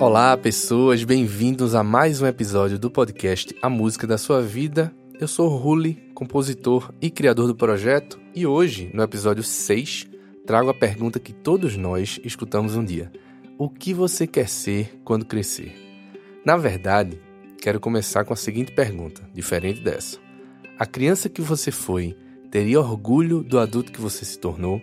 Olá, 0.00 0.36
pessoas, 0.36 1.02
bem-vindos 1.02 1.74
a 1.74 1.82
mais 1.82 2.22
um 2.22 2.26
episódio 2.26 2.78
do 2.78 2.88
podcast 2.88 3.52
A 3.60 3.68
Música 3.68 4.06
da 4.06 4.16
Sua 4.16 4.40
Vida. 4.40 4.94
Eu 5.18 5.26
sou 5.26 5.48
Ruli, 5.48 5.94
compositor 6.14 6.94
e 7.02 7.10
criador 7.10 7.48
do 7.48 7.56
projeto, 7.56 8.16
e 8.32 8.46
hoje, 8.46 8.92
no 8.94 9.02
episódio 9.02 9.42
6, 9.42 10.06
trago 10.46 10.70
a 10.70 10.74
pergunta 10.74 11.18
que 11.18 11.32
todos 11.32 11.76
nós 11.76 12.20
escutamos 12.22 12.76
um 12.76 12.84
dia: 12.84 13.10
O 13.58 13.68
que 13.68 13.92
você 13.92 14.24
quer 14.24 14.48
ser 14.48 15.00
quando 15.04 15.26
crescer? 15.26 15.74
Na 16.46 16.56
verdade, 16.56 17.20
quero 17.60 17.80
começar 17.80 18.24
com 18.24 18.32
a 18.32 18.36
seguinte 18.36 18.70
pergunta, 18.70 19.28
diferente 19.34 19.80
dessa: 19.80 20.18
A 20.78 20.86
criança 20.86 21.28
que 21.28 21.42
você 21.42 21.72
foi 21.72 22.16
teria 22.52 22.78
orgulho 22.78 23.42
do 23.42 23.58
adulto 23.58 23.90
que 23.90 24.00
você 24.00 24.24
se 24.24 24.38
tornou? 24.38 24.80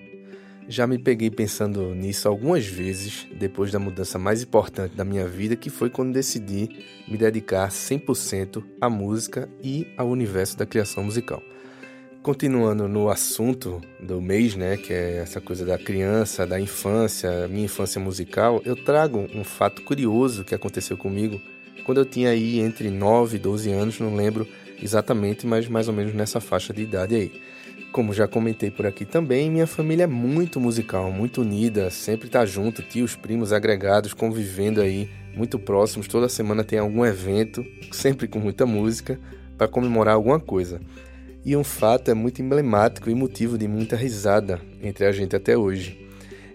Já 0.68 0.88
me 0.88 0.98
peguei 0.98 1.30
pensando 1.30 1.94
nisso 1.94 2.28
algumas 2.28 2.66
vezes 2.66 3.28
depois 3.38 3.72
da 3.72 3.78
mudança 3.78 4.18
mais 4.18 4.42
importante 4.42 4.96
da 4.96 5.05
minha 5.05 5.28
vida, 5.28 5.55
que 5.55 5.70
foi 5.70 5.90
quando 5.91 6.14
decidi 6.14 6.70
me 7.08 7.18
dedicar 7.18 7.70
100% 7.70 8.64
à 8.82 8.90
música 8.90 9.48
e 9.64 9.88
ao 9.96 10.10
universo 10.10 10.58
da 10.58 10.66
criação 10.66 11.04
musical. 11.04 11.41
Continuando 12.24 12.88
no 12.88 13.10
assunto 13.10 13.80
do 14.00 14.20
mês, 14.20 14.55
né, 14.55 14.78
que 14.78 14.91
é 14.91 15.18
essa 15.18 15.40
coisa 15.40 15.64
da 15.64 15.78
criança, 15.78 16.48
da 16.48 16.60
infância, 16.60 17.48
minha 17.48 17.66
infância 17.66 18.02
musical, 18.02 18.60
eu 18.66 18.76
trago 18.76 19.27
um 19.36 19.44
fato 19.44 19.84
curioso 19.84 20.44
que 20.44 20.55
aconteceu 20.55 20.98
comigo 20.98 21.40
quando 21.86 22.00
eu 22.00 22.05
tinha 22.05 22.32
aí 22.32 22.60
entre 22.60 22.90
9 22.90 23.36
e 23.36 23.40
12 23.40 23.72
anos, 23.72 24.00
não 24.00 24.16
lembro 24.16 24.48
exatamente, 24.82 25.46
mas 25.46 25.68
mais 25.68 25.88
ou 25.88 25.94
menos 25.94 26.16
nessa 26.16 26.41
faixa 26.41 26.74
de 26.74 26.82
idade 26.82 27.13
aí. 27.13 27.32
Como 27.95 28.13
já 28.13 28.27
comentei 28.27 28.70
por 28.70 28.85
aqui 28.85 29.05
também, 29.05 29.49
minha 29.49 29.66
família 29.66 30.04
é 30.04 30.08
muito 30.08 30.60
musical, 30.60 31.10
muito 31.13 31.40
unida, 31.40 31.90
sempre 31.90 32.27
tá 32.27 32.46
junto, 32.46 32.82
tios, 32.82 33.15
primos, 33.15 33.54
agregados, 33.54 34.13
convivendo 34.13 34.82
aí, 34.82 35.10
muito 35.34 35.57
próximos. 35.57 36.05
Toda 36.05 36.27
semana 36.27 36.62
tem 36.62 36.77
algum 36.77 37.05
evento, 37.05 37.66
sempre 37.93 38.27
com 38.27 38.38
muita 38.38 38.66
música, 38.66 39.18
para 39.57 39.70
comemorar 39.70 40.16
alguma 40.16 40.41
coisa. 40.41 40.82
E 41.46 41.55
um 41.55 41.63
fato 41.63 42.12
é 42.12 42.13
muito 42.13 42.41
emblemático 42.41 43.10
e 43.10 43.16
motivo 43.16 43.57
de 43.57 43.66
muita 43.66 43.96
risada 43.96 44.60
entre 44.84 45.05
a 45.05 45.12
gente 45.13 45.34
até 45.34 45.57
hoje. 45.57 46.05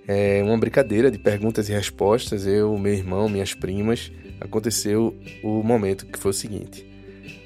É 0.07 0.43
uma 0.45 0.59
brincadeira 0.59 1.11
de 1.11 1.17
perguntas 1.17 1.71
e 1.71 1.73
respostas, 1.73 2.47
eu, 2.47 2.77
meu 2.77 2.93
irmão, 2.93 3.31
minhas 3.31 3.55
primas. 3.55 4.13
Aconteceu 4.39 5.17
o 5.43 5.63
momento 5.63 6.05
que 6.05 6.19
foi 6.19 6.33
o 6.33 6.35
seguinte: 6.35 6.85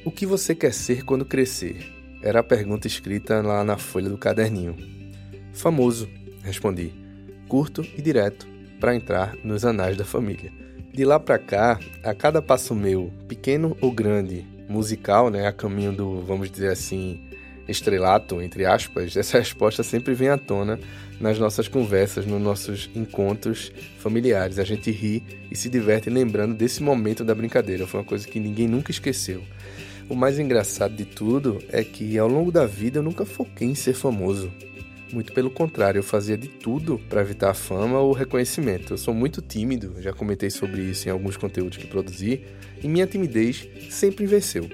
O 0.04 0.10
que 0.10 0.26
você 0.26 0.52
quer 0.52 0.74
ser 0.74 1.04
quando 1.04 1.24
crescer? 1.24 2.03
Era 2.24 2.40
a 2.40 2.42
pergunta 2.42 2.86
escrita 2.86 3.42
lá 3.42 3.62
na 3.62 3.76
folha 3.76 4.08
do 4.08 4.16
caderninho. 4.16 4.74
Famoso, 5.52 6.08
respondi, 6.42 6.90
curto 7.48 7.82
e 7.82 8.00
direto, 8.00 8.48
para 8.80 8.96
entrar 8.96 9.36
nos 9.44 9.62
anais 9.62 9.94
da 9.94 10.06
família. 10.06 10.50
De 10.90 11.04
lá 11.04 11.20
para 11.20 11.38
cá, 11.38 11.78
a 12.02 12.14
cada 12.14 12.40
passo 12.40 12.74
meu, 12.74 13.12
pequeno 13.28 13.76
ou 13.78 13.92
grande, 13.92 14.42
musical, 14.66 15.28
né, 15.28 15.46
a 15.46 15.52
caminho 15.52 15.92
do, 15.92 16.22
vamos 16.22 16.50
dizer 16.50 16.70
assim, 16.70 17.20
estrelato, 17.68 18.40
entre 18.40 18.64
aspas, 18.64 19.14
essa 19.18 19.38
resposta 19.38 19.82
sempre 19.82 20.14
vem 20.14 20.30
à 20.30 20.38
tona 20.38 20.80
nas 21.20 21.38
nossas 21.38 21.68
conversas, 21.68 22.24
nos 22.24 22.40
nossos 22.40 22.88
encontros 22.96 23.70
familiares. 23.98 24.58
A 24.58 24.64
gente 24.64 24.90
ri 24.90 25.22
e 25.50 25.54
se 25.54 25.68
diverte 25.68 26.08
lembrando 26.08 26.54
desse 26.54 26.82
momento 26.82 27.22
da 27.22 27.34
brincadeira. 27.34 27.86
Foi 27.86 28.00
uma 28.00 28.06
coisa 28.06 28.26
que 28.26 28.40
ninguém 28.40 28.66
nunca 28.66 28.90
esqueceu. 28.90 29.42
O 30.08 30.14
mais 30.14 30.38
engraçado 30.38 30.94
de 30.94 31.06
tudo 31.06 31.58
é 31.70 31.82
que 31.82 32.18
ao 32.18 32.28
longo 32.28 32.52
da 32.52 32.66
vida 32.66 32.98
eu 32.98 33.02
nunca 33.02 33.24
foquei 33.24 33.68
em 33.68 33.74
ser 33.74 33.94
famoso. 33.94 34.52
Muito 35.10 35.32
pelo 35.32 35.50
contrário, 35.50 36.00
eu 36.00 36.02
fazia 36.02 36.36
de 36.36 36.48
tudo 36.48 37.00
para 37.08 37.22
evitar 37.22 37.50
a 37.50 37.54
fama 37.54 37.98
ou 38.00 38.10
o 38.10 38.14
reconhecimento. 38.14 38.92
Eu 38.92 38.98
sou 38.98 39.14
muito 39.14 39.40
tímido, 39.40 39.94
já 40.00 40.12
comentei 40.12 40.50
sobre 40.50 40.82
isso 40.82 41.08
em 41.08 41.10
alguns 41.12 41.36
conteúdos 41.36 41.78
que 41.78 41.86
produzi, 41.86 42.42
e 42.82 42.88
minha 42.88 43.06
timidez 43.06 43.66
sempre 43.90 44.26
venceu. 44.26 44.68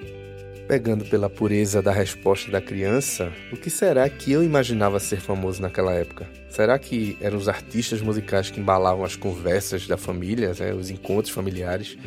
Pegando 0.67 1.05
pela 1.05 1.29
pureza 1.29 1.83
da 1.83 1.93
resposta 1.93 2.51
da 2.51 2.61
criança, 2.61 3.33
o 3.53 3.57
que 3.57 3.69
será 3.69 4.09
que 4.09 4.33
eu 4.33 4.43
imaginava 4.43 4.99
ser 4.99 5.21
famoso 5.21 5.61
naquela 5.61 5.93
época? 5.93 6.29
Será 6.49 6.79
que 6.79 7.17
eram 7.21 7.39
os 7.39 7.49
artistas 7.49 8.01
musicais 8.01 8.51
que 8.51 8.61
embalavam 8.61 9.05
as 9.05 9.17
conversas 9.17 9.87
da 9.87 9.97
família, 9.97 10.53
né, 10.59 10.73
os 10.73 10.91
encontros 10.91 11.35
familiares? 11.35 11.99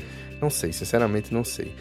Não 0.43 0.49
sei, 0.49 0.73
sinceramente 0.73 1.33
não 1.33 1.45
sei. 1.45 1.71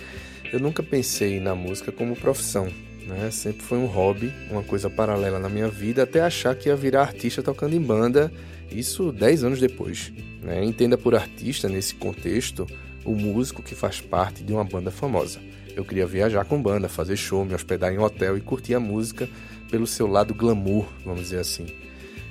Eu 0.53 0.61
nunca 0.61 0.85
pensei 0.85 1.41
na 1.41 1.53
música 1.53 1.91
como 1.91 2.15
profissão, 2.15 2.69
né? 3.09 3.29
Sempre 3.33 3.63
foi 3.63 3.77
um 3.77 3.87
hobby, 3.87 4.33
uma 4.49 4.63
coisa 4.63 4.89
paralela 4.89 5.41
na 5.41 5.49
minha 5.49 5.67
vida, 5.67 6.05
até 6.05 6.21
achar 6.21 6.55
que 6.55 6.69
ia 6.69 6.77
virar 6.77 7.01
artista 7.01 7.43
tocando 7.43 7.75
em 7.75 7.81
banda, 7.81 8.33
isso 8.71 9.11
10 9.11 9.43
anos 9.43 9.59
depois. 9.59 10.13
Né? 10.41 10.65
Entenda 10.65 10.97
por 10.97 11.13
artista, 11.13 11.69
nesse 11.69 11.97
contexto, 11.97 12.65
o 13.05 13.17
músico 13.17 13.65
que 13.65 13.75
faz 13.75 14.01
parte 14.01 14.45
de 14.45 14.53
uma 14.53 14.63
banda 14.63 14.93
famosa. 14.93 15.41
Eu 15.75 15.85
queria 15.85 16.07
viajar 16.07 16.45
com 16.45 16.63
banda, 16.63 16.89
fazer 16.89 17.17
show, 17.17 17.45
me 17.45 17.57
hospedar 17.57 17.93
em 17.93 17.99
hotel 17.99 18.39
e 18.39 18.41
curtir 18.41 18.75
a 18.75 18.81
música 18.81 19.29
pelo 19.73 19.89
seu 19.89 20.07
lado 20.07 20.33
glamour, 20.33 20.87
vamos 21.05 21.23
dizer 21.23 21.41
assim. 21.41 21.67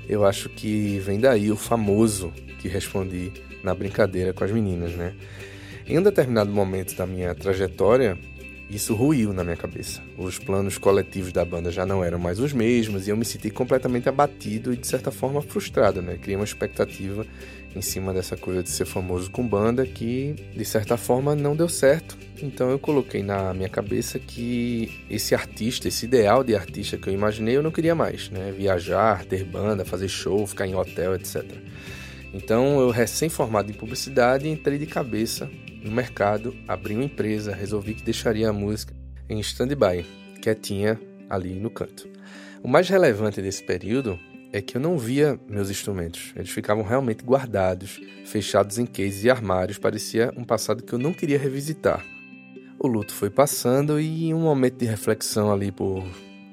Eu 0.08 0.25
acho 0.25 0.48
que 0.48 0.98
vem 1.00 1.19
daí 1.19 1.52
o 1.52 1.58
famoso 1.58 2.31
que 2.62 2.69
respondi 2.69 3.34
na 3.62 3.75
brincadeira 3.75 4.31
com 4.31 4.46
as 4.46 4.52
meninas, 4.52 4.94
né? 4.94 5.13
Em 5.91 5.97
um 5.97 6.02
determinado 6.02 6.50
momento 6.50 6.96
da 6.96 7.06
minha 7.06 7.35
trajetória, 7.35 8.18
isso 8.69 8.96
ruiu 8.96 9.34
na 9.34 9.44
minha 9.44 9.57
cabeça. 9.57 10.02
Os 10.18 10.40
planos 10.40 10.78
coletivos 10.78 11.34
da 11.34 11.44
banda 11.44 11.69
já 11.69 11.85
não 11.85 12.02
eram 12.02 12.18
mais 12.18 12.40
os 12.40 12.53
mesmos 12.53 13.06
e 13.06 13.09
eu 13.09 13.18
me 13.18 13.25
senti 13.25 13.50
completamente 13.50 14.07
abatido 14.07 14.72
e 14.72 14.78
de 14.78 14.88
certa 14.88 15.12
forma 15.12 15.41
frustrado, 15.41 16.01
né? 16.01 16.16
Criei 16.16 16.38
uma 16.38 16.46
expectativa 16.46 17.25
em 17.75 17.81
cima 17.81 18.13
dessa 18.13 18.38
coisa 18.38 18.63
de 18.63 18.69
ser 18.69 18.85
famoso 18.85 19.30
com 19.30 19.46
banda 19.46 19.85
que 19.85 20.34
de 20.56 20.63
certa 20.63 20.96
forma 20.96 21.35
não 21.35 21.57
deu 21.57 21.68
certo. 21.68 22.18
Então 22.41 22.69
eu 22.72 22.80
coloquei 22.80 23.22
na 23.22 23.53
minha 23.53 23.68
cabeça 23.68 24.18
que 24.18 25.03
esse 25.09 25.35
artista, 25.35 25.90
esse 25.90 26.06
ideal 26.06 26.41
de 26.41 26.56
artista 26.56 26.96
que 26.96 27.09
eu 27.09 27.13
imaginei, 27.13 27.57
eu 27.57 27.63
não 27.63 27.69
queria 27.69 27.94
mais, 27.94 28.30
né? 28.30 28.53
Viajar, 28.57 29.25
ter 29.25 29.44
banda, 29.44 29.84
fazer 29.84 30.07
show, 30.07 30.47
ficar 30.47 30.66
em 30.66 30.74
hotel, 30.74 31.16
etc. 31.16 31.44
Então 32.34 32.80
eu 32.80 32.91
recém-formado 32.91 33.69
em 33.69 33.74
publicidade 33.74 34.47
entrei 34.47 34.78
de 34.78 34.85
cabeça 34.85 35.51
no 35.81 35.92
mercado, 35.92 36.56
abri 36.68 36.96
uma 36.96 37.03
empresa, 37.03 37.53
resolvi 37.53 37.96
que 37.96 38.03
deixaria 38.03 38.50
a 38.50 38.53
música 38.53 38.94
em 39.28 39.40
stand-by, 39.40 40.06
quietinha 40.42 41.00
ali 41.30 41.59
no 41.59 41.69
canto. 41.69 42.08
O 42.64 42.68
mais 42.68 42.88
relevante 42.88 43.42
desse 43.42 43.64
período 43.64 44.19
é 44.53 44.62
que 44.62 44.78
eu 44.78 44.81
não 44.81 44.97
via 44.97 45.40
meus 45.50 45.69
instrumentos. 45.69 46.34
Eles 46.36 46.50
ficavam 46.50 46.84
realmente 46.84 47.24
guardados, 47.24 48.00
fechados 48.25 48.78
em 48.78 48.86
cases 48.86 49.24
e 49.24 49.30
armários, 49.30 49.78
parecia 49.78 50.31
um 50.36 50.44
passado 50.44 50.84
que 50.84 50.94
eu 50.94 51.00
não 51.00 51.14
queria 51.14 51.40
revisitar. 51.40 52.06
O 52.78 52.88
luto 52.88 53.13
foi 53.13 53.30
passando 53.30 54.00
e 54.00 54.25
em 54.25 54.34
um 54.34 54.42
momento 54.42 54.78
de 54.78 54.86
reflexão 54.86 55.52
ali 55.52 55.72
por 55.72 56.06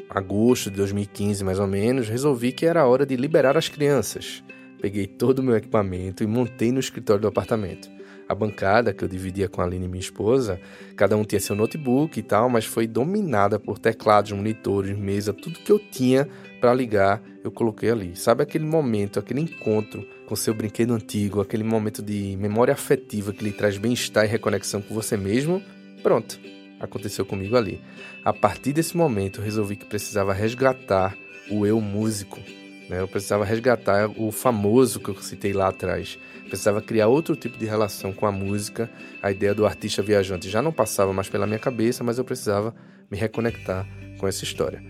agosto 0.08 0.70
de 0.70 0.76
2015 0.76 1.44
mais 1.44 1.58
ou 1.58 1.66
menos, 1.66 2.08
resolvi 2.08 2.52
que 2.52 2.64
era 2.64 2.86
hora 2.86 3.04
de 3.04 3.16
liberar 3.16 3.56
as 3.56 3.68
crianças. 3.68 4.42
Peguei 4.80 5.06
todo 5.06 5.40
o 5.40 5.42
meu 5.42 5.56
equipamento 5.56 6.22
e 6.22 6.26
montei 6.26 6.70
no 6.70 6.78
escritório 6.78 7.20
do 7.20 7.28
apartamento 7.28 7.97
a 8.28 8.34
bancada 8.34 8.92
que 8.92 9.02
eu 9.02 9.08
dividia 9.08 9.48
com 9.48 9.62
a 9.62 9.64
Aline, 9.64 9.88
minha 9.88 10.00
esposa, 10.00 10.60
cada 10.96 11.16
um 11.16 11.24
tinha 11.24 11.40
seu 11.40 11.56
notebook 11.56 12.18
e 12.18 12.22
tal, 12.22 12.50
mas 12.50 12.66
foi 12.66 12.86
dominada 12.86 13.58
por 13.58 13.78
teclados, 13.78 14.32
monitores, 14.32 14.96
mesa, 14.96 15.32
tudo 15.32 15.58
que 15.58 15.72
eu 15.72 15.78
tinha 15.78 16.28
para 16.60 16.74
ligar, 16.74 17.22
eu 17.42 17.50
coloquei 17.50 17.90
ali. 17.90 18.14
Sabe 18.16 18.42
aquele 18.42 18.66
momento, 18.66 19.18
aquele 19.18 19.40
encontro 19.40 20.06
com 20.26 20.36
seu 20.36 20.52
brinquedo 20.52 20.92
antigo, 20.92 21.40
aquele 21.40 21.64
momento 21.64 22.02
de 22.02 22.36
memória 22.36 22.74
afetiva 22.74 23.32
que 23.32 23.44
lhe 23.44 23.52
traz 23.52 23.78
bem-estar 23.78 24.24
e 24.24 24.28
reconexão 24.28 24.82
com 24.82 24.94
você 24.94 25.16
mesmo? 25.16 25.62
Pronto, 26.02 26.38
aconteceu 26.78 27.24
comigo 27.24 27.56
ali. 27.56 27.80
A 28.24 28.32
partir 28.32 28.72
desse 28.72 28.96
momento, 28.96 29.40
eu 29.40 29.44
resolvi 29.44 29.76
que 29.76 29.86
precisava 29.86 30.32
resgatar 30.32 31.16
o 31.50 31.64
eu 31.64 31.80
músico. 31.80 32.38
Né? 32.88 33.00
Eu 33.00 33.08
precisava 33.08 33.44
resgatar 33.44 34.10
o 34.16 34.30
famoso 34.32 35.00
que 35.00 35.08
eu 35.08 35.22
citei 35.22 35.52
lá 35.52 35.68
atrás 35.68 36.18
precisava 36.48 36.80
criar 36.80 37.06
outro 37.06 37.36
tipo 37.36 37.56
de 37.58 37.66
relação 37.66 38.12
com 38.12 38.26
a 38.26 38.32
música. 38.32 38.90
A 39.22 39.30
ideia 39.30 39.54
do 39.54 39.66
artista 39.66 40.02
viajante 40.02 40.48
já 40.48 40.60
não 40.60 40.72
passava 40.72 41.12
mais 41.12 41.28
pela 41.28 41.46
minha 41.46 41.58
cabeça, 41.58 42.02
mas 42.02 42.18
eu 42.18 42.24
precisava 42.24 42.74
me 43.10 43.16
reconectar 43.16 43.86
com 44.18 44.26
essa 44.26 44.42
história. 44.42 44.82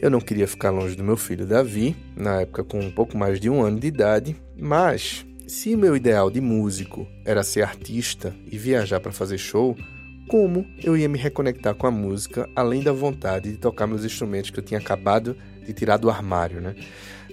Eu 0.00 0.10
não 0.10 0.20
queria 0.20 0.46
ficar 0.46 0.70
longe 0.70 0.96
do 0.96 1.04
meu 1.04 1.16
filho 1.16 1.44
Davi, 1.44 1.96
na 2.16 2.42
época 2.42 2.64
com 2.64 2.78
um 2.78 2.90
pouco 2.90 3.18
mais 3.18 3.40
de 3.40 3.50
um 3.50 3.62
ano 3.62 3.80
de 3.80 3.88
idade, 3.88 4.36
mas 4.56 5.26
se 5.46 5.76
meu 5.76 5.96
ideal 5.96 6.30
de 6.30 6.40
músico 6.40 7.06
era 7.24 7.42
ser 7.42 7.62
artista 7.62 8.34
e 8.50 8.56
viajar 8.56 9.00
para 9.00 9.12
fazer 9.12 9.38
show, 9.38 9.76
como 10.28 10.66
eu 10.82 10.96
ia 10.96 11.08
me 11.08 11.18
reconectar 11.18 11.74
com 11.74 11.86
a 11.86 11.90
música 11.90 12.48
além 12.54 12.82
da 12.82 12.92
vontade 12.92 13.50
de 13.50 13.56
tocar 13.56 13.86
meus 13.86 14.04
instrumentos 14.04 14.50
que 14.50 14.58
eu 14.60 14.64
tinha 14.64 14.78
acabado 14.78 15.36
de 15.68 15.74
tirar 15.74 15.98
do 15.98 16.10
armário, 16.10 16.60
né? 16.60 16.74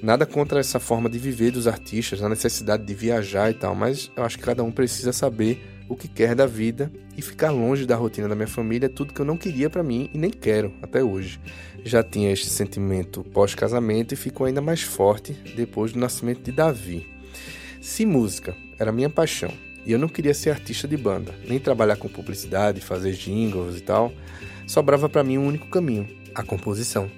Nada 0.03 0.25
contra 0.25 0.59
essa 0.59 0.77
forma 0.79 1.09
de 1.09 1.17
viver 1.17 1.51
dos 1.51 1.67
artistas, 1.67 2.21
a 2.21 2.27
necessidade 2.27 2.83
de 2.83 2.93
viajar 2.93 3.49
e 3.49 3.53
tal, 3.53 3.73
mas 3.73 4.11
eu 4.15 4.23
acho 4.23 4.37
que 4.37 4.43
cada 4.43 4.61
um 4.61 4.71
precisa 4.71 5.13
saber 5.13 5.65
o 5.87 5.95
que 5.95 6.07
quer 6.07 6.35
da 6.35 6.45
vida 6.45 6.91
e 7.15 7.21
ficar 7.21 7.51
longe 7.51 7.85
da 7.85 7.95
rotina 7.95 8.27
da 8.27 8.35
minha 8.35 8.47
família 8.47 8.87
é 8.87 8.89
tudo 8.89 9.13
que 9.13 9.21
eu 9.21 9.25
não 9.25 9.37
queria 9.37 9.69
para 9.69 9.83
mim 9.83 10.09
e 10.13 10.17
nem 10.17 10.29
quero 10.29 10.73
até 10.81 11.01
hoje. 11.01 11.39
Já 11.83 12.03
tinha 12.03 12.31
este 12.31 12.47
sentimento 12.47 13.23
pós-casamento 13.23 14.13
e 14.13 14.17
ficou 14.17 14.45
ainda 14.45 14.61
mais 14.61 14.81
forte 14.81 15.33
depois 15.55 15.93
do 15.93 15.99
nascimento 15.99 16.41
de 16.41 16.51
Davi. 16.51 17.07
Se 17.79 18.05
música 18.05 18.55
era 18.77 18.91
minha 18.91 19.09
paixão 19.09 19.51
E 19.85 19.91
eu 19.91 19.99
não 19.99 20.09
queria 20.09 20.33
ser 20.33 20.49
artista 20.49 20.87
de 20.87 20.97
banda, 20.97 21.33
nem 21.47 21.59
trabalhar 21.59 21.95
com 21.95 22.09
publicidade, 22.09 22.81
fazer 22.81 23.13
jingles 23.13 23.77
e 23.77 23.81
tal. 23.81 24.11
Sobrava 24.67 25.07
para 25.07 25.23
mim 25.23 25.37
um 25.37 25.47
único 25.47 25.67
caminho, 25.67 26.07
a 26.33 26.43
composição. 26.43 27.09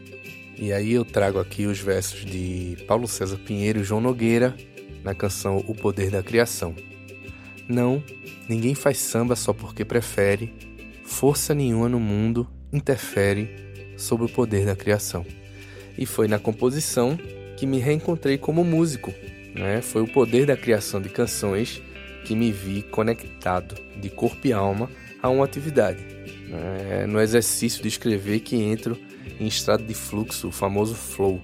E 0.59 0.73
aí 0.73 0.93
eu 0.93 1.05
trago 1.05 1.39
aqui 1.39 1.67
os 1.67 1.79
versos 1.79 2.25
de 2.25 2.77
Paulo 2.87 3.07
César 3.07 3.37
Pinheiro 3.37 3.79
e 3.79 3.83
João 3.83 4.01
Nogueira 4.01 4.55
na 5.03 5.13
canção 5.13 5.63
O 5.67 5.75
Poder 5.75 6.09
da 6.09 6.23
Criação. 6.23 6.73
Não, 7.67 8.03
ninguém 8.49 8.73
faz 8.73 8.97
samba 8.97 9.35
só 9.35 9.53
porque 9.53 9.85
prefere, 9.85 10.51
força 11.03 11.53
nenhuma 11.53 11.87
no 11.87 11.99
mundo 11.99 12.47
interfere 12.73 13.49
sobre 13.97 14.25
o 14.25 14.29
poder 14.29 14.65
da 14.65 14.75
criação. 14.75 15.25
E 15.97 16.05
foi 16.05 16.27
na 16.27 16.39
composição 16.39 17.17
que 17.57 17.65
me 17.65 17.79
reencontrei 17.79 18.37
como 18.37 18.63
músico. 18.63 19.13
Né? 19.53 19.81
Foi 19.81 20.01
o 20.01 20.07
poder 20.07 20.45
da 20.45 20.55
criação 20.55 21.01
de 21.01 21.09
canções 21.09 21.81
que 22.25 22.35
me 22.35 22.51
vi 22.51 22.81
conectado 22.83 23.75
de 23.99 24.09
corpo 24.09 24.47
e 24.47 24.53
alma 24.53 24.89
a 25.21 25.29
uma 25.29 25.45
atividade. 25.45 26.03
É 26.51 27.05
no 27.05 27.19
exercício 27.19 27.81
de 27.81 27.89
escrever 27.89 28.39
que 28.39 28.55
entro 28.55 28.97
em 29.39 29.47
estado 29.47 29.83
de 29.83 29.93
fluxo, 29.93 30.47
o 30.47 30.51
famoso 30.51 30.95
flow. 30.95 31.41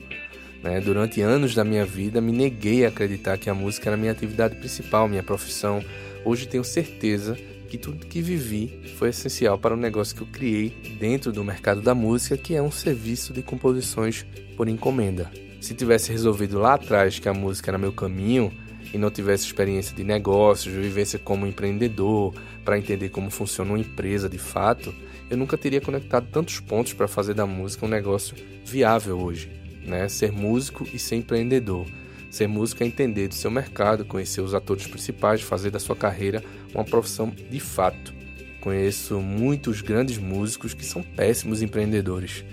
Né? 0.63 0.79
Durante 0.79 1.21
anos 1.21 1.53
da 1.53 1.63
minha 1.63 1.85
vida, 1.85 2.21
me 2.21 2.31
neguei 2.31 2.85
a 2.85 2.89
acreditar 2.89 3.37
que 3.37 3.49
a 3.49 3.53
música 3.53 3.89
era 3.89 3.97
minha 3.97 4.11
atividade 4.11 4.55
principal, 4.55 5.07
minha 5.07 5.23
profissão. 5.23 5.83
Hoje 6.23 6.47
tenho 6.47 6.63
certeza 6.63 7.37
que 7.69 7.77
tudo 7.77 8.05
que 8.05 8.21
vivi 8.21 8.93
foi 8.97 9.09
essencial 9.09 9.57
para 9.57 9.73
o 9.73 9.77
negócio 9.77 10.15
que 10.15 10.21
eu 10.21 10.27
criei 10.27 10.69
dentro 10.99 11.31
do 11.31 11.43
mercado 11.43 11.81
da 11.81 11.95
música, 11.95 12.37
que 12.37 12.55
é 12.55 12.61
um 12.61 12.71
serviço 12.71 13.33
de 13.33 13.41
composições 13.41 14.25
por 14.55 14.69
encomenda. 14.69 15.31
Se 15.59 15.73
tivesse 15.73 16.11
resolvido 16.11 16.59
lá 16.59 16.75
atrás 16.75 17.19
que 17.19 17.27
a 17.27 17.33
música 17.33 17.71
era 17.71 17.77
meu 17.77 17.91
caminho 17.91 18.53
e 18.93 18.97
não 18.97 19.09
tivesse 19.09 19.45
experiência 19.45 19.95
de 19.95 20.03
negócios, 20.03 20.73
vivência 20.73 21.17
como 21.17 21.47
empreendedor, 21.47 22.33
para 22.63 22.77
entender 22.77 23.09
como 23.09 23.31
funciona 23.31 23.71
uma 23.71 23.79
empresa 23.79 24.29
de 24.29 24.37
fato, 24.37 24.93
eu 25.29 25.35
nunca 25.35 25.57
teria 25.57 25.81
conectado 25.81 26.27
tantos 26.31 26.59
pontos 26.59 26.93
para 26.93 27.07
fazer 27.07 27.33
da 27.33 27.45
música 27.45 27.85
um 27.85 27.89
negócio 27.89 28.35
viável 28.63 29.19
hoje. 29.19 29.51
Né? 29.83 30.07
Ser 30.07 30.31
músico 30.31 30.87
e 30.93 30.99
ser 30.99 31.15
empreendedor. 31.15 31.87
Ser 32.29 32.47
músico 32.47 32.83
é 32.83 32.87
entender 32.87 33.27
do 33.27 33.33
seu 33.33 33.49
mercado, 33.49 34.05
conhecer 34.05 34.41
os 34.41 34.53
atores 34.53 34.87
principais, 34.87 35.41
fazer 35.41 35.71
da 35.71 35.79
sua 35.79 35.95
carreira 35.95 36.43
uma 36.73 36.83
profissão 36.83 37.29
de 37.29 37.59
fato. 37.59 38.13
Conheço 38.61 39.19
muitos 39.19 39.81
grandes 39.81 40.17
músicos 40.17 40.73
que 40.73 40.85
são 40.85 41.03
péssimos 41.03 41.61
empreendedores, 41.61 42.45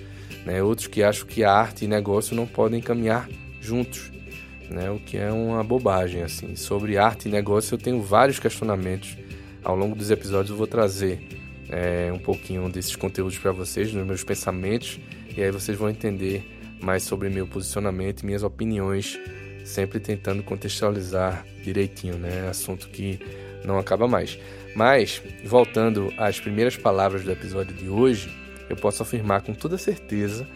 né? 0.44 0.62
outros 0.62 0.88
que 0.88 1.02
acham 1.02 1.26
que 1.26 1.44
arte 1.44 1.84
e 1.84 1.88
negócio 1.88 2.34
não 2.34 2.46
podem 2.46 2.80
caminhar 2.80 3.28
juntos, 3.60 4.10
né? 4.70 4.90
o 4.90 4.98
que 4.98 5.16
é 5.16 5.30
uma 5.30 5.62
bobagem. 5.62 6.22
assim. 6.22 6.56
Sobre 6.56 6.96
arte 6.96 7.28
e 7.28 7.30
negócio 7.30 7.74
eu 7.74 7.78
tenho 7.78 8.00
vários 8.00 8.38
questionamentos. 8.38 9.16
Ao 9.62 9.76
longo 9.76 9.94
dos 9.94 10.10
episódios 10.10 10.50
eu 10.50 10.56
vou 10.56 10.66
trazer 10.66 11.20
é, 11.68 12.10
um 12.12 12.18
pouquinho 12.18 12.68
desses 12.68 12.96
conteúdos 12.96 13.38
para 13.38 13.52
vocês, 13.52 13.92
nos 13.92 14.06
meus 14.06 14.24
pensamentos, 14.24 14.98
e 15.36 15.42
aí 15.42 15.50
vocês 15.50 15.76
vão 15.76 15.90
entender 15.90 16.58
mais 16.80 17.02
sobre 17.02 17.28
meu 17.28 17.46
posicionamento 17.46 18.22
e 18.22 18.26
minhas 18.26 18.42
opiniões 18.42 19.18
sempre 19.64 20.00
tentando 20.00 20.42
contextualizar 20.42 21.44
direitinho, 21.62 22.14
né? 22.14 22.48
Assunto 22.48 22.88
que 22.88 23.20
não 23.64 23.78
acaba 23.78 24.08
mais. 24.08 24.38
Mas, 24.74 25.22
voltando 25.44 26.12
às 26.16 26.40
primeiras 26.40 26.76
palavras 26.76 27.22
do 27.22 27.30
episódio 27.30 27.74
de 27.74 27.88
hoje, 27.88 28.30
eu 28.68 28.76
posso 28.76 29.02
afirmar 29.02 29.42
com 29.42 29.52
toda 29.52 29.76
certeza 29.76 30.46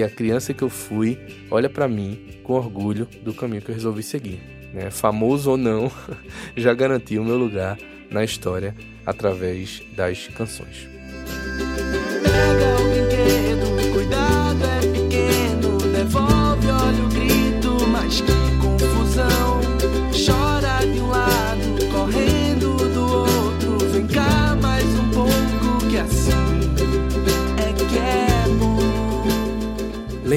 que 0.00 0.04
a 0.04 0.08
criança 0.08 0.54
que 0.54 0.62
eu 0.62 0.70
fui 0.70 1.18
olha 1.50 1.68
para 1.68 1.86
mim 1.86 2.40
com 2.42 2.54
orgulho 2.54 3.06
do 3.22 3.34
caminho 3.34 3.60
que 3.60 3.70
eu 3.70 3.74
resolvi 3.74 4.02
seguir. 4.02 4.40
Né? 4.72 4.90
Famoso 4.90 5.50
ou 5.50 5.56
não, 5.58 5.92
já 6.56 6.72
garanti 6.72 7.18
o 7.18 7.24
meu 7.24 7.36
lugar 7.36 7.76
na 8.10 8.24
história 8.24 8.74
através 9.04 9.82
das 9.94 10.26
canções. 10.28 10.88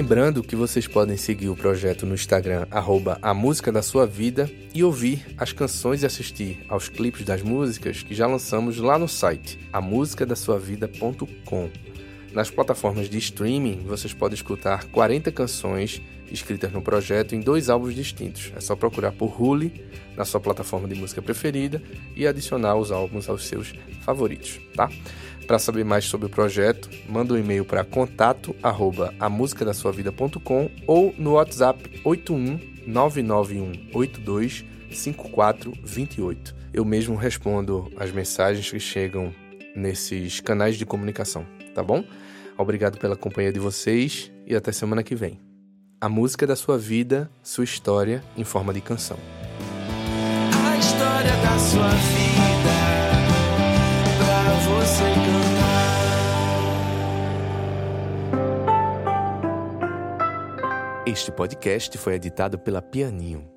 Lembrando 0.03 0.43
que 0.43 0.53
vocês 0.53 0.85
podem 0.85 1.15
seguir 1.15 1.47
o 1.47 1.55
projeto 1.55 2.05
no 2.05 2.13
Instagram, 2.13 2.67
arroba 2.69 3.17
a 3.21 3.33
música 3.33 3.71
da 3.71 3.81
sua 3.81 4.05
vida, 4.05 4.51
e 4.75 4.83
ouvir 4.83 5.25
as 5.37 5.53
canções 5.53 6.03
e 6.03 6.05
assistir 6.05 6.59
aos 6.67 6.89
clipes 6.89 7.23
das 7.23 7.41
músicas 7.41 8.03
que 8.03 8.13
já 8.13 8.27
lançamos 8.27 8.79
lá 8.79 8.99
no 8.99 9.07
site, 9.07 9.57
amusicadasuavida.com. 9.71 11.69
Nas 12.33 12.49
plataformas 12.49 13.09
de 13.09 13.17
streaming, 13.17 13.85
vocês 13.85 14.13
podem 14.13 14.35
escutar 14.35 14.83
40 14.89 15.31
canções 15.31 16.01
escritas 16.33 16.71
no 16.71 16.81
projeto 16.81 17.35
em 17.35 17.39
dois 17.39 17.69
álbuns 17.69 17.93
distintos. 17.93 18.51
É 18.55 18.59
só 18.59 18.75
procurar 18.75 19.11
por 19.11 19.39
Huli 19.39 19.85
na 20.17 20.25
sua 20.25 20.41
plataforma 20.41 20.87
de 20.87 20.95
música 20.95 21.21
preferida 21.21 21.79
e 22.15 22.25
adicionar 22.27 22.75
os 22.75 22.91
álbuns 22.91 23.29
aos 23.29 23.45
seus 23.45 23.75
favoritos, 24.01 24.59
tá? 24.75 24.89
Para 25.45 25.59
saber 25.59 25.85
mais 25.85 26.05
sobre 26.05 26.25
o 26.27 26.29
projeto, 26.29 26.89
manda 27.07 27.33
um 27.33 27.37
e-mail 27.37 27.65
para 27.65 27.83
contato@amusicadasuavida.com 27.83 30.69
ou 30.87 31.13
no 31.17 31.33
WhatsApp 31.33 32.01
81 32.03 32.59
99182 32.87 34.63
5428. 34.91 36.55
Eu 36.73 36.85
mesmo 36.85 37.15
respondo 37.15 37.91
as 37.97 38.11
mensagens 38.11 38.71
que 38.71 38.79
chegam 38.79 39.35
nesses 39.75 40.39
canais 40.39 40.77
de 40.77 40.85
comunicação, 40.85 41.45
tá 41.73 41.83
bom? 41.83 42.05
Obrigado 42.57 42.97
pela 42.97 43.15
companhia 43.15 43.51
de 43.51 43.59
vocês 43.59 44.31
e 44.45 44.55
até 44.55 44.71
semana 44.71 45.03
que 45.03 45.15
vem. 45.15 45.52
A 46.03 46.09
música 46.09 46.45
da 46.45 46.53
sua 46.53 46.77
vida, 46.77 47.31
sua 47.41 47.63
história 47.63 48.21
em 48.35 48.43
forma 48.43 48.73
de 48.73 48.81
canção. 48.81 49.17
A 50.51 50.77
história 50.77 51.31
da 51.31 51.57
sua 51.57 51.87
vida 51.87 52.75
pra 54.17 54.53
você 54.67 55.05
cantar. 58.33 61.07
Este 61.07 61.31
podcast 61.31 61.97
foi 61.97 62.15
editado 62.15 62.59
pela 62.59 62.81
Pianinho 62.81 63.49